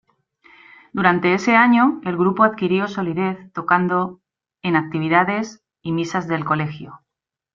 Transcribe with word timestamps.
Durante 0.93 1.35
ese 1.35 1.55
año 1.55 2.01
el 2.05 2.17
grupo 2.17 2.43
adquirió 2.43 2.87
solidez 2.87 3.37
tocando 3.53 4.19
en 4.63 4.75
actividades 4.75 5.63
y 5.83 5.91
misas 5.91 6.27
del 6.27 6.43
Colegio. 6.43 7.01